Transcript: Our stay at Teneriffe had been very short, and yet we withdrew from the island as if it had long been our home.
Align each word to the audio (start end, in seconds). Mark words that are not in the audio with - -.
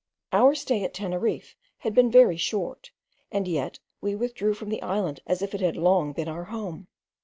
Our 0.33 0.55
stay 0.55 0.83
at 0.83 0.95
Teneriffe 0.95 1.55
had 1.77 1.93
been 1.93 2.09
very 2.09 2.35
short, 2.35 2.89
and 3.31 3.47
yet 3.47 3.77
we 4.01 4.15
withdrew 4.15 4.55
from 4.55 4.69
the 4.69 4.81
island 4.81 5.19
as 5.27 5.43
if 5.43 5.53
it 5.53 5.61
had 5.61 5.77
long 5.77 6.11
been 6.11 6.27
our 6.27 6.45
home. 6.45 6.87